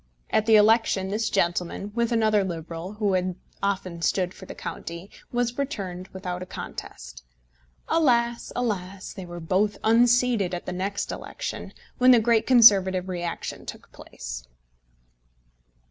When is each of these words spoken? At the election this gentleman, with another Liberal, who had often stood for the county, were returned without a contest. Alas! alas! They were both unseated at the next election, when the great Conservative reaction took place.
At 0.31 0.47
the 0.47 0.55
election 0.55 1.09
this 1.09 1.29
gentleman, 1.29 1.91
with 1.93 2.11
another 2.11 2.43
Liberal, 2.43 2.93
who 2.93 3.13
had 3.13 3.35
often 3.61 4.01
stood 4.01 4.33
for 4.33 4.47
the 4.47 4.55
county, 4.55 5.11
were 5.31 5.45
returned 5.55 6.07
without 6.07 6.41
a 6.41 6.47
contest. 6.47 7.23
Alas! 7.87 8.51
alas! 8.55 9.13
They 9.13 9.27
were 9.27 9.39
both 9.39 9.77
unseated 9.83 10.55
at 10.55 10.65
the 10.65 10.73
next 10.73 11.11
election, 11.11 11.71
when 11.99 12.09
the 12.09 12.19
great 12.19 12.47
Conservative 12.47 13.09
reaction 13.09 13.63
took 13.63 13.91
place. 13.91 14.47